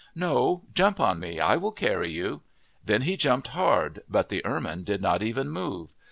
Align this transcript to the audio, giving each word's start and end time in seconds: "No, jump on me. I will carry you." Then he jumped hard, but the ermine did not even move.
"No, 0.15 0.63
jump 0.73 0.99
on 0.99 1.19
me. 1.19 1.39
I 1.39 1.57
will 1.57 1.71
carry 1.71 2.09
you." 2.11 2.41
Then 2.83 3.03
he 3.03 3.15
jumped 3.15 3.49
hard, 3.49 4.01
but 4.09 4.29
the 4.29 4.43
ermine 4.43 4.83
did 4.83 4.99
not 4.99 5.21
even 5.21 5.51
move. 5.51 5.93